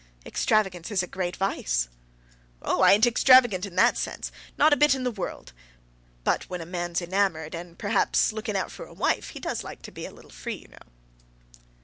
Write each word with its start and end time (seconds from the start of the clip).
"Extravagance 0.25 0.89
is 0.89 1.03
a 1.03 1.05
great 1.05 1.35
vice." 1.35 1.87
"Oh, 2.63 2.81
I 2.81 2.93
ain't 2.93 3.05
extravagant 3.05 3.67
in 3.67 3.75
that 3.75 3.99
sense; 3.99 4.31
not 4.57 4.73
a 4.73 4.75
bit 4.75 4.95
in 4.95 5.03
the 5.03 5.11
world. 5.11 5.53
But 6.23 6.45
when 6.49 6.59
a 6.59 6.65
man's 6.65 7.03
enamoured, 7.03 7.53
and 7.53 7.77
perhaps 7.77 8.33
looking 8.33 8.55
out 8.57 8.71
for 8.71 8.87
a 8.87 8.95
wife, 8.95 9.29
he 9.29 9.39
does 9.39 9.63
like 9.63 9.83
to 9.83 9.91
be 9.91 10.07
a 10.07 10.11
little 10.11 10.31
free, 10.31 10.55
you 10.55 10.69
know." 10.69 10.89